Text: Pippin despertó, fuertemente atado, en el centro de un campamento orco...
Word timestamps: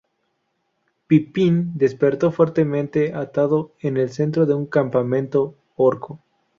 Pippin 1.05 1.73
despertó, 1.77 2.31
fuertemente 2.31 3.13
atado, 3.13 3.75
en 3.81 3.97
el 3.97 4.09
centro 4.09 4.47
de 4.47 4.55
un 4.55 4.65
campamento 4.65 5.53
orco... 5.75 6.19